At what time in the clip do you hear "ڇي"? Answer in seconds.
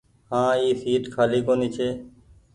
1.75-1.87